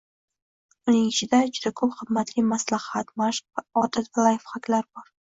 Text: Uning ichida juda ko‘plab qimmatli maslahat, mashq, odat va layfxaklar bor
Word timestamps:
Uning 0.91 1.03
ichida 1.09 1.41
juda 1.57 1.71
ko‘plab 1.81 1.99
qimmatli 1.99 2.45
maslahat, 2.53 3.13
mashq, 3.23 3.63
odat 3.91 4.11
va 4.17 4.25
layfxaklar 4.31 4.89
bor 4.91 5.07